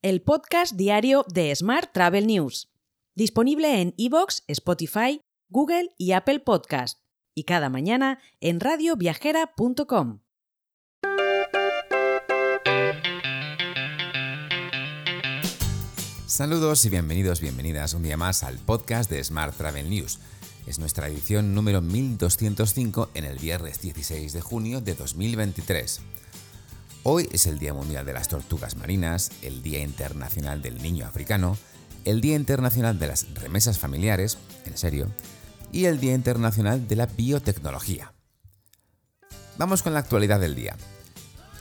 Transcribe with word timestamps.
el 0.00 0.22
podcast 0.22 0.74
diario 0.76 1.24
de 1.28 1.52
Smart 1.56 1.92
Travel 1.92 2.28
News, 2.28 2.70
disponible 3.16 3.80
en 3.80 3.94
iVoox, 3.96 4.42
Spotify, 4.46 5.20
Google 5.48 5.88
y 5.98 6.12
Apple 6.12 6.38
Podcast, 6.38 7.00
y 7.34 7.42
cada 7.44 7.68
mañana 7.68 8.20
en 8.40 8.60
radioviajera.com. 8.60 10.20
Saludos 16.26 16.84
y 16.84 16.90
bienvenidos, 16.90 17.40
bienvenidas 17.40 17.94
un 17.94 18.04
día 18.04 18.16
más 18.16 18.44
al 18.44 18.58
podcast 18.58 19.10
de 19.10 19.24
Smart 19.24 19.56
Travel 19.56 19.90
News. 19.90 20.20
Es 20.68 20.78
nuestra 20.78 21.08
edición 21.08 21.54
número 21.54 21.80
1205 21.80 23.10
en 23.14 23.24
el 23.24 23.38
viernes 23.38 23.80
16 23.80 24.32
de 24.32 24.40
junio 24.42 24.80
de 24.80 24.94
2023. 24.94 26.00
Hoy 27.10 27.26
es 27.32 27.46
el 27.46 27.58
Día 27.58 27.72
Mundial 27.72 28.04
de 28.04 28.12
las 28.12 28.28
Tortugas 28.28 28.76
Marinas, 28.76 29.30
el 29.40 29.62
Día 29.62 29.80
Internacional 29.80 30.60
del 30.60 30.82
Niño 30.82 31.06
Africano, 31.06 31.56
el 32.04 32.20
Día 32.20 32.36
Internacional 32.36 32.98
de 32.98 33.06
las 33.06 33.32
Remesas 33.32 33.78
Familiares, 33.78 34.36
en 34.66 34.76
serio, 34.76 35.10
y 35.72 35.86
el 35.86 36.00
Día 36.00 36.12
Internacional 36.12 36.86
de 36.86 36.96
la 36.96 37.06
Biotecnología. 37.06 38.12
Vamos 39.56 39.82
con 39.82 39.94
la 39.94 40.00
actualidad 40.00 40.38
del 40.38 40.54
día. 40.54 40.76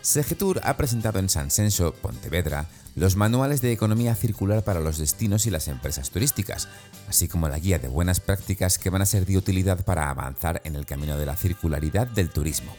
Segetur 0.00 0.62
ha 0.64 0.78
presentado 0.78 1.18
en 1.18 1.28
San 1.28 1.50
Censo, 1.50 1.92
Pontevedra, 1.92 2.64
los 2.96 3.14
manuales 3.14 3.60
de 3.60 3.70
economía 3.70 4.14
circular 4.14 4.64
para 4.64 4.80
los 4.80 4.96
destinos 4.96 5.44
y 5.44 5.50
las 5.50 5.68
empresas 5.68 6.08
turísticas, 6.08 6.68
así 7.06 7.28
como 7.28 7.50
la 7.50 7.58
guía 7.58 7.78
de 7.78 7.88
buenas 7.88 8.18
prácticas 8.18 8.78
que 8.78 8.88
van 8.88 9.02
a 9.02 9.06
ser 9.06 9.26
de 9.26 9.36
utilidad 9.36 9.84
para 9.84 10.08
avanzar 10.08 10.62
en 10.64 10.74
el 10.74 10.86
camino 10.86 11.18
de 11.18 11.26
la 11.26 11.36
circularidad 11.36 12.06
del 12.06 12.30
turismo. 12.30 12.74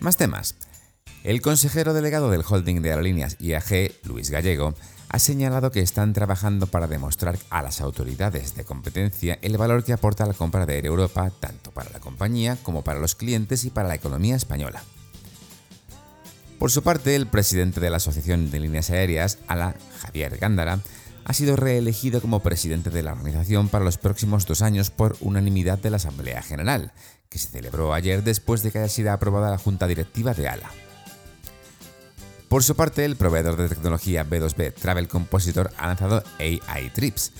Más 0.00 0.16
temas. 0.16 0.56
El 1.26 1.42
consejero 1.42 1.92
delegado 1.92 2.30
del 2.30 2.44
holding 2.48 2.82
de 2.82 2.90
aerolíneas 2.90 3.36
IAG, 3.40 3.90
Luis 4.04 4.30
Gallego, 4.30 4.74
ha 5.08 5.18
señalado 5.18 5.72
que 5.72 5.80
están 5.80 6.12
trabajando 6.12 6.68
para 6.68 6.86
demostrar 6.86 7.36
a 7.50 7.62
las 7.62 7.80
autoridades 7.80 8.54
de 8.54 8.64
competencia 8.64 9.36
el 9.42 9.58
valor 9.58 9.82
que 9.82 9.92
aporta 9.92 10.24
la 10.24 10.34
compra 10.34 10.66
de 10.66 10.76
Air 10.76 10.86
Europa 10.86 11.32
tanto 11.40 11.72
para 11.72 11.90
la 11.90 11.98
compañía 11.98 12.56
como 12.62 12.84
para 12.84 13.00
los 13.00 13.16
clientes 13.16 13.64
y 13.64 13.70
para 13.70 13.88
la 13.88 13.96
economía 13.96 14.36
española. 14.36 14.84
Por 16.60 16.70
su 16.70 16.84
parte, 16.84 17.16
el 17.16 17.26
presidente 17.26 17.80
de 17.80 17.90
la 17.90 17.96
Asociación 17.96 18.52
de 18.52 18.60
Líneas 18.60 18.90
Aéreas, 18.90 19.38
ALA, 19.48 19.74
Javier 19.98 20.38
Gándara, 20.38 20.78
ha 21.24 21.32
sido 21.32 21.56
reelegido 21.56 22.20
como 22.20 22.38
presidente 22.38 22.90
de 22.90 23.02
la 23.02 23.14
organización 23.14 23.68
para 23.68 23.84
los 23.84 23.98
próximos 23.98 24.46
dos 24.46 24.62
años 24.62 24.92
por 24.92 25.16
unanimidad 25.18 25.78
de 25.78 25.90
la 25.90 25.96
Asamblea 25.96 26.40
General, 26.42 26.92
que 27.28 27.40
se 27.40 27.48
celebró 27.48 27.94
ayer 27.94 28.22
después 28.22 28.62
de 28.62 28.70
que 28.70 28.78
haya 28.78 28.88
sido 28.88 29.10
aprobada 29.10 29.50
la 29.50 29.58
Junta 29.58 29.88
Directiva 29.88 30.32
de 30.32 30.46
ALA. 30.46 30.70
Por 32.48 32.62
su 32.62 32.76
parte, 32.76 33.04
el 33.04 33.16
proveedor 33.16 33.56
de 33.56 33.68
tecnología 33.68 34.24
B2B 34.24 34.72
Travel 34.74 35.08
Compositor 35.08 35.72
ha 35.78 35.88
lanzado 35.88 36.22
AI 36.38 36.90
Trips, 36.90 37.32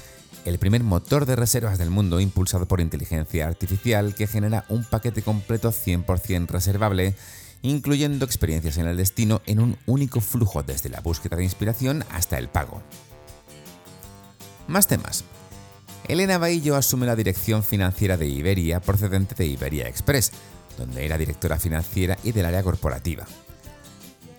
el 0.44 0.58
primer 0.58 0.82
motor 0.82 1.26
de 1.26 1.36
reservas 1.36 1.78
del 1.78 1.90
mundo 1.90 2.20
impulsado 2.20 2.66
por 2.66 2.80
inteligencia 2.80 3.46
artificial 3.46 4.14
que 4.14 4.26
genera 4.26 4.64
un 4.68 4.84
paquete 4.84 5.22
completo 5.22 5.70
100% 5.70 6.48
reservable 6.48 7.14
incluyendo 7.62 8.24
experiencias 8.24 8.78
en 8.78 8.86
el 8.86 8.96
destino 8.96 9.42
en 9.46 9.60
un 9.60 9.76
único 9.86 10.20
flujo 10.20 10.62
desde 10.62 10.88
la 10.88 11.00
búsqueda 11.00 11.36
de 11.36 11.44
inspiración 11.44 12.04
hasta 12.10 12.38
el 12.38 12.48
pago. 12.48 12.82
Más 14.68 14.86
temas. 14.86 15.24
Elena 16.08 16.38
Baillo 16.38 16.76
asume 16.76 17.06
la 17.06 17.16
dirección 17.16 17.64
financiera 17.64 18.16
de 18.16 18.26
Iberia 18.26 18.80
procedente 18.80 19.34
de 19.34 19.46
Iberia 19.46 19.88
Express, 19.88 20.32
donde 20.78 21.04
era 21.04 21.18
directora 21.18 21.58
financiera 21.58 22.16
y 22.22 22.32
del 22.32 22.46
área 22.46 22.62
corporativa. 22.62 23.26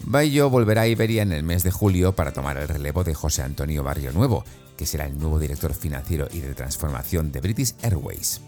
Baillo 0.01 0.49
volverá 0.49 0.81
a 0.81 0.87
Iberia 0.87 1.23
en 1.23 1.31
el 1.31 1.43
mes 1.43 1.63
de 1.63 1.71
julio 1.71 2.15
para 2.15 2.31
tomar 2.31 2.57
el 2.57 2.67
relevo 2.67 3.03
de 3.03 3.13
José 3.13 3.41
Antonio 3.41 3.83
Barrio 3.83 4.11
Nuevo, 4.11 4.45
que 4.77 4.85
será 4.85 5.05
el 5.05 5.17
nuevo 5.17 5.39
director 5.39 5.73
financiero 5.73 6.27
y 6.31 6.39
de 6.39 6.53
transformación 6.53 7.31
de 7.31 7.41
British 7.41 7.73
Airways. 7.81 8.41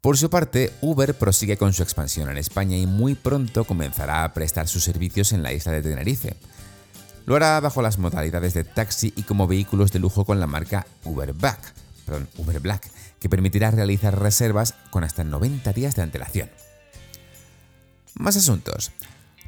Por 0.00 0.18
su 0.18 0.28
parte, 0.28 0.72
Uber 0.80 1.14
prosigue 1.14 1.56
con 1.56 1.72
su 1.72 1.82
expansión 1.82 2.28
en 2.28 2.36
España 2.36 2.76
y 2.76 2.86
muy 2.86 3.14
pronto 3.14 3.64
comenzará 3.64 4.24
a 4.24 4.34
prestar 4.34 4.68
sus 4.68 4.84
servicios 4.84 5.32
en 5.32 5.42
la 5.42 5.52
isla 5.52 5.72
de 5.72 5.82
Tenerife. 5.82 6.36
Lo 7.26 7.36
hará 7.36 7.58
bajo 7.60 7.80
las 7.80 7.98
modalidades 7.98 8.52
de 8.52 8.64
taxi 8.64 9.14
y 9.16 9.22
como 9.22 9.46
vehículos 9.46 9.92
de 9.92 9.98
lujo 9.98 10.24
con 10.24 10.40
la 10.40 10.46
marca 10.46 10.86
Uber 11.04 11.32
Black, 11.32 11.72
Uber 12.36 12.60
Black 12.60 12.90
que 13.18 13.30
permitirá 13.30 13.70
realizar 13.70 14.20
reservas 14.20 14.74
con 14.90 15.04
hasta 15.04 15.24
90 15.24 15.72
días 15.72 15.96
de 15.96 16.02
antelación. 16.02 16.50
Más 18.12 18.36
asuntos. 18.36 18.92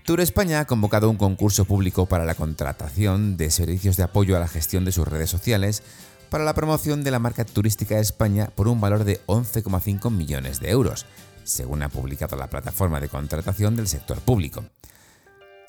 Tour 0.06 0.20
España 0.20 0.60
ha 0.60 0.66
convocado 0.66 1.10
un 1.10 1.16
concurso 1.16 1.64
público 1.64 2.06
para 2.06 2.24
la 2.24 2.36
contratación 2.36 3.36
de 3.36 3.50
servicios 3.50 3.96
de 3.96 4.04
apoyo 4.04 4.36
a 4.36 4.40
la 4.40 4.46
gestión 4.46 4.84
de 4.84 4.92
sus 4.92 5.08
redes 5.08 5.28
sociales 5.28 5.82
para 6.30 6.44
la 6.44 6.54
promoción 6.54 7.02
de 7.02 7.10
la 7.10 7.18
marca 7.18 7.44
turística 7.44 7.96
de 7.96 8.02
España 8.02 8.52
por 8.54 8.68
un 8.68 8.80
valor 8.80 9.02
de 9.02 9.20
11,5 9.26 10.08
millones 10.12 10.60
de 10.60 10.70
euros, 10.70 11.06
según 11.42 11.82
ha 11.82 11.88
publicado 11.88 12.36
la 12.36 12.48
plataforma 12.48 13.00
de 13.00 13.08
contratación 13.08 13.74
del 13.74 13.88
sector 13.88 14.20
público. 14.20 14.64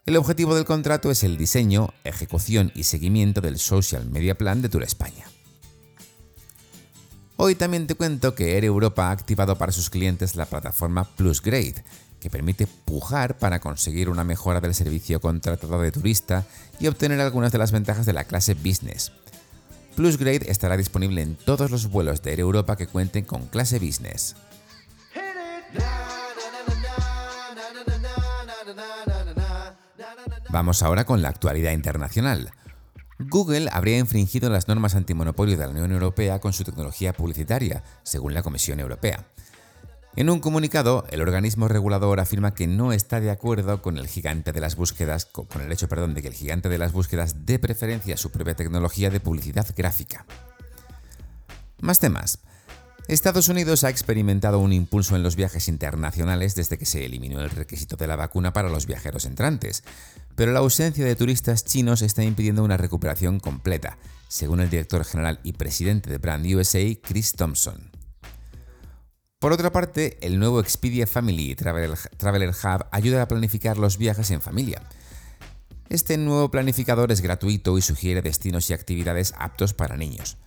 El 0.06 0.18
objetivo 0.18 0.53
del 0.53 0.66
contrato 0.66 1.09
es 1.09 1.24
el 1.24 1.36
diseño, 1.36 1.96
ejecución 2.03 2.72
y 2.76 2.84
seguimiento 2.84 3.42
del 3.42 3.58
Social 3.58 4.06
Media 4.06 4.38
Plan 4.38 4.62
de 4.62 4.70
Tour 4.70 4.84
España. 4.84 5.26
Hoy 7.38 7.56
también 7.56 7.88
te 7.88 7.96
cuento 7.96 8.36
que 8.36 8.56
Air 8.56 8.66
Europa 8.66 9.08
ha 9.08 9.12
activado 9.12 9.58
para 9.58 9.72
sus 9.72 9.90
clientes 9.90 10.36
la 10.36 10.46
plataforma 10.46 11.06
PlusGrade, 11.16 11.84
que 12.19 12.29
permite 12.29 12.67
pujar 12.67 13.38
para 13.38 13.59
conseguir 13.59 14.09
una 14.09 14.23
mejora 14.23 14.61
del 14.61 14.75
servicio 14.75 15.19
contratado 15.19 15.81
de 15.81 15.91
turista 15.91 16.45
y 16.79 16.88
obtener 16.88 17.22
algunas 17.22 17.51
de 17.51 17.57
las 17.57 17.72
ventajas 17.72 18.05
de 18.05 18.13
la 18.13 18.23
clase 18.23 18.53
business. 18.53 19.11
Plusgrade 19.95 20.50
estará 20.51 20.78
disponible 20.78 21.22
en 21.22 21.35
todos 21.35 21.72
los 21.72 21.88
vuelos 21.89 22.22
de 22.22 22.31
Air 22.31 22.39
Europa 22.41 22.75
que 22.75 22.88
cuenten 22.88 23.25
con 23.25 23.47
clase 23.47 23.79
business. 23.79 24.35
Vamos 30.49 30.81
ahora 30.81 31.05
con 31.05 31.22
la 31.22 31.29
actualidad 31.29 31.72
internacional. 31.72 32.51
Google 33.19 33.69
habría 33.72 33.97
infringido 33.97 34.49
las 34.49 34.67
normas 34.67 34.95
antimonopolio 34.95 35.57
de 35.57 35.66
la 35.66 35.72
Unión 35.72 35.91
Europea 35.91 36.39
con 36.39 36.53
su 36.53 36.63
tecnología 36.63 37.13
publicitaria, 37.13 37.84
según 38.03 38.34
la 38.34 38.44
Comisión 38.44 38.79
Europea. 38.79 39.25
En 40.17 40.31
un 40.31 40.39
comunicado, 40.39 41.05
el 41.11 41.22
organismo 41.22 41.67
regulador 41.67 42.19
afirma 42.19 42.55
que 42.55 42.66
no 42.66 42.91
está 42.91 43.19
de 43.19 43.29
acuerdo 43.29 43.83
con 43.83 44.00
el 44.00 44.07
gigante 44.07 44.51
de 44.51 44.59
las 44.59 44.75
búsquedas, 44.75 45.25
con 45.25 45.61
el 45.61 45.72
hecho, 45.72 45.88
perdón, 45.88 46.16
de 46.16 46.23
que 46.23 46.29
el 46.29 46.33
gigante 46.33 46.69
de 46.69 46.79
las 46.79 46.91
búsquedas 46.91 47.45
dé 47.45 47.59
preferencia 47.59 48.16
a 48.16 48.17
su 48.17 48.31
propia 48.31 48.55
tecnología 48.55 49.11
de 49.11 49.19
publicidad 49.19 49.67
gráfica. 49.78 50.25
Más 51.81 52.00
temas. 52.00 52.39
Estados 53.07 53.47
Unidos 53.47 53.83
ha 53.83 53.91
experimentado 53.91 54.57
un 54.57 54.73
impulso 54.73 55.16
en 55.16 55.22
los 55.22 55.35
viajes 55.35 55.67
internacionales 55.67 56.55
desde 56.55 56.79
que 56.79 56.88
se 56.88 57.05
eliminó 57.05 57.39
el 57.41 57.51
requisito 57.51 57.95
de 57.95 58.07
la 58.07 58.16
vacuna 58.16 58.53
para 58.53 58.69
los 58.69 58.88
viajeros 58.88 59.25
entrantes, 59.25 59.84
pero 60.35 60.51
la 60.51 60.59
ausencia 60.59 61.05
de 61.05 61.16
turistas 61.16 61.63
chinos 61.63 62.01
está 62.01 62.23
impidiendo 62.23 62.63
una 62.63 62.78
recuperación 62.78 63.39
completa, 63.39 63.99
según 64.29 64.61
el 64.61 64.72
director 64.72 65.05
general 65.05 65.39
y 65.44 65.53
presidente 65.53 66.09
de 66.09 66.17
Brand 66.17 66.44
USA, 66.47 66.81
Chris 67.03 67.34
Thompson. 67.34 67.97
Por 69.40 69.52
otra 69.52 69.72
parte, 69.72 70.18
el 70.25 70.40
nuevo 70.40 70.59
Expedia 70.59 71.06
Family 71.06 71.53
Traveler, 71.53 72.50
Hub 72.50 72.86
ayuda 72.92 73.22
a 73.22 73.28
planificar 73.28 73.78
los 73.78 74.00
viajes 74.00 74.31
en 74.31 74.42
familia. 74.42 74.81
Este 75.90 76.18
nuevo 76.18 76.50
planificador 76.50 77.12
es 77.12 77.22
gratuito 77.22 77.78
y 77.78 77.84
sugiere 77.84 78.24
destinos 78.24 78.68
y 78.72 78.74
actividades 78.74 79.36
aptos 79.38 79.76
para 79.76 79.96
niños. 79.96 80.38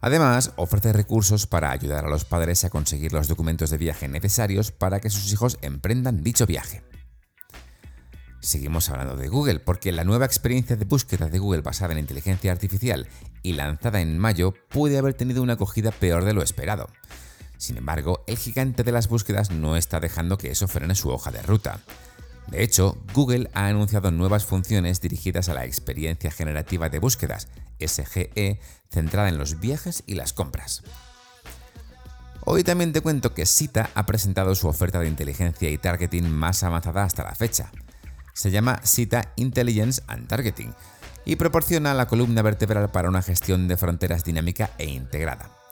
Además, 0.00 0.52
ofrece 0.56 0.92
recursos 0.92 1.46
para 1.46 1.70
ayudar 1.70 2.06
a 2.06 2.10
los 2.10 2.24
padres 2.24 2.64
a 2.64 2.70
conseguir 2.70 3.12
los 3.12 3.28
documentos 3.28 3.70
de 3.70 3.78
viaje 3.78 4.08
necesarios 4.08 4.72
para 4.72 4.98
que 4.98 5.10
sus 5.10 5.32
hijos 5.32 5.56
emprendan 5.62 6.24
dicho 6.24 6.44
viaje. 6.44 6.82
Seguimos 8.40 8.90
hablando 8.90 9.16
de 9.16 9.28
Google 9.28 9.60
porque 9.60 9.92
la 9.92 10.02
nueva 10.02 10.26
experiencia 10.26 10.74
de 10.74 10.84
búsqueda 10.84 11.28
de 11.28 11.38
Google 11.38 11.62
basada 11.62 11.92
en 11.92 12.00
inteligencia 12.00 12.50
artificial 12.50 13.06
y 13.44 13.52
lanzada 13.52 14.00
en 14.00 14.18
mayo 14.18 14.54
puede 14.70 14.98
haber 14.98 15.14
tenido 15.14 15.40
una 15.40 15.52
acogida 15.52 15.92
peor 15.92 16.24
de 16.24 16.32
lo 16.32 16.42
esperado. 16.42 16.88
Sin 17.56 17.76
embargo, 17.76 18.24
el 18.26 18.36
gigante 18.36 18.82
de 18.82 18.92
las 18.92 19.08
búsquedas 19.08 19.50
no 19.50 19.76
está 19.76 20.00
dejando 20.00 20.38
que 20.38 20.50
eso 20.50 20.68
frene 20.68 20.94
su 20.94 21.10
hoja 21.10 21.30
de 21.30 21.42
ruta. 21.42 21.80
De 22.48 22.62
hecho, 22.62 22.98
Google 23.14 23.50
ha 23.54 23.66
anunciado 23.66 24.10
nuevas 24.10 24.44
funciones 24.44 25.00
dirigidas 25.00 25.48
a 25.48 25.54
la 25.54 25.64
experiencia 25.64 26.30
generativa 26.30 26.88
de 26.88 26.98
búsquedas, 26.98 27.48
SGE, 27.78 28.60
centrada 28.90 29.28
en 29.28 29.38
los 29.38 29.60
viajes 29.60 30.04
y 30.06 30.14
las 30.14 30.32
compras. 30.32 30.82
Hoy 32.46 32.62
también 32.62 32.92
te 32.92 33.00
cuento 33.00 33.32
que 33.32 33.46
Sita 33.46 33.90
ha 33.94 34.04
presentado 34.04 34.54
su 34.54 34.68
oferta 34.68 35.00
de 35.00 35.08
inteligencia 35.08 35.70
y 35.70 35.78
targeting 35.78 36.30
más 36.30 36.62
avanzada 36.62 37.04
hasta 37.04 37.24
la 37.24 37.34
fecha. 37.34 37.70
Se 38.34 38.50
llama 38.50 38.80
Sita 38.84 39.32
Intelligence 39.36 40.02
and 40.06 40.28
Targeting 40.28 40.74
y 41.24 41.36
proporciona 41.36 41.94
la 41.94 42.06
columna 42.06 42.42
vertebral 42.42 42.90
para 42.90 43.08
una 43.08 43.22
gestión 43.22 43.66
de 43.66 43.78
fronteras 43.78 44.24
dinámica 44.24 44.72
e 44.76 44.84
integrada. 44.84 45.63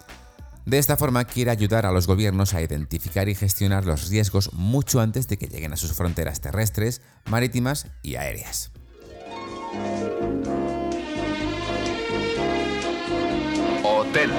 De 0.65 0.79
esta 0.79 0.97
forma 0.97 1.25
quiere 1.25 1.51
ayudar 1.51 1.87
a 1.87 1.93
los 1.93 2.07
gobiernos 2.07 2.55
a 2.55 2.63
identificar 2.63 3.29
y 3.29 3.35
gestionar 3.35 3.85
los 3.85 4.09
riesgos 4.09 4.53
mucho 4.53 5.01
antes 5.01 5.27
de 5.27 5.37
que 5.37 5.49
lleguen 5.49 5.73
a 5.73 5.77
sus 5.77 5.93
fronteras 5.93 6.41
terrestres, 6.41 7.03
marítimas 7.27 7.89
y 8.03 8.15
aéreas. 8.15 8.71
Hotel. 13.83 14.31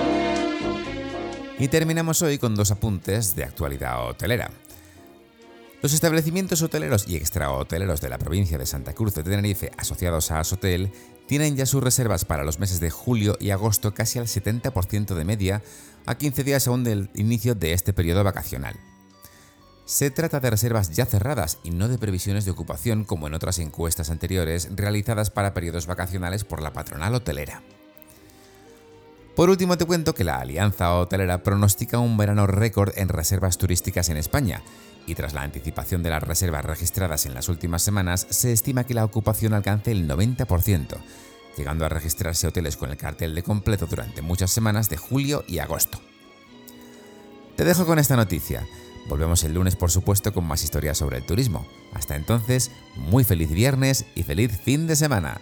Y 1.59 1.67
terminamos 1.67 2.21
hoy 2.21 2.37
con 2.37 2.55
dos 2.55 2.71
apuntes 2.71 3.35
de 3.35 3.43
actualidad 3.43 4.07
hotelera. 4.07 4.49
Los 5.83 5.91
establecimientos 5.91 6.61
hoteleros 6.61 7.09
y 7.09 7.17
extrahoteleros 7.17 7.99
de 7.99 8.07
la 8.07 8.17
provincia 8.17 8.57
de 8.57 8.65
Santa 8.65 8.93
Cruz 8.93 9.15
de 9.15 9.23
Tenerife 9.23 9.69
asociados 9.77 10.31
a 10.31 10.39
Asotel 10.39 10.93
tienen 11.27 11.57
ya 11.57 11.65
sus 11.65 11.83
reservas 11.83 12.23
para 12.23 12.45
los 12.45 12.57
meses 12.57 12.79
de 12.79 12.89
julio 12.89 13.35
y 13.37 13.49
agosto 13.49 13.93
casi 13.93 14.17
al 14.17 14.27
70% 14.27 15.13
de 15.13 15.25
media, 15.25 15.61
a 16.05 16.15
15 16.15 16.45
días 16.45 16.69
aún 16.69 16.85
del 16.85 17.09
inicio 17.15 17.53
de 17.53 17.73
este 17.73 17.91
periodo 17.91 18.23
vacacional. 18.23 18.79
Se 19.83 20.09
trata 20.09 20.39
de 20.39 20.51
reservas 20.51 20.91
ya 20.91 21.05
cerradas 21.05 21.59
y 21.65 21.71
no 21.71 21.89
de 21.89 21.97
previsiones 21.97 22.45
de 22.45 22.51
ocupación 22.51 23.03
como 23.03 23.27
en 23.27 23.33
otras 23.33 23.59
encuestas 23.59 24.09
anteriores 24.09 24.69
realizadas 24.73 25.31
para 25.31 25.53
periodos 25.53 25.85
vacacionales 25.85 26.45
por 26.45 26.61
la 26.61 26.71
patronal 26.71 27.13
hotelera. 27.13 27.61
Por 29.35 29.49
último 29.49 29.77
te 29.77 29.85
cuento 29.85 30.13
que 30.13 30.23
la 30.23 30.37
Alianza 30.37 30.93
Hotelera 30.93 31.41
pronostica 31.41 31.97
un 31.97 32.17
verano 32.17 32.45
récord 32.45 32.91
en 32.97 33.09
reservas 33.09 33.57
turísticas 33.57 34.09
en 34.09 34.17
España, 34.17 34.61
y 35.07 35.15
tras 35.15 35.33
la 35.33 35.41
anticipación 35.41 36.03
de 36.03 36.11
las 36.11 36.21
reservas 36.21 36.63
registradas 36.63 37.25
en 37.25 37.33
las 37.33 37.49
últimas 37.49 37.81
semanas, 37.81 38.27
se 38.29 38.51
estima 38.51 38.83
que 38.83 38.93
la 38.93 39.03
ocupación 39.03 39.53
alcance 39.53 39.91
el 39.91 40.07
90%, 40.07 40.97
llegando 41.57 41.83
a 41.83 41.89
registrarse 41.89 42.47
hoteles 42.47 42.77
con 42.77 42.91
el 42.91 42.97
cartel 42.97 43.33
de 43.33 43.41
completo 43.41 43.87
durante 43.87 44.21
muchas 44.21 44.51
semanas 44.51 44.87
de 44.89 44.97
julio 44.97 45.43
y 45.47 45.57
agosto. 45.57 45.99
Te 47.55 47.63
dejo 47.63 47.87
con 47.87 47.97
esta 47.97 48.15
noticia. 48.15 48.67
Volvemos 49.09 49.43
el 49.43 49.55
lunes, 49.55 49.75
por 49.75 49.89
supuesto, 49.89 50.31
con 50.31 50.45
más 50.45 50.63
historias 50.63 50.99
sobre 50.99 51.17
el 51.17 51.25
turismo. 51.25 51.67
Hasta 51.93 52.15
entonces, 52.15 52.71
muy 52.95 53.23
feliz 53.23 53.51
viernes 53.51 54.05
y 54.15 54.23
feliz 54.23 54.51
fin 54.63 54.85
de 54.85 54.95
semana. 54.95 55.41